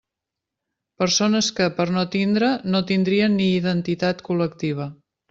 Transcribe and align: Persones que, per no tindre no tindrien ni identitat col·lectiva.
Persones 1.01 1.49
que, 1.59 1.67
per 1.79 1.85
no 1.97 2.05
tindre 2.15 2.49
no 2.77 2.81
tindrien 2.93 3.37
ni 3.43 3.47
identitat 3.59 4.25
col·lectiva. 4.31 4.89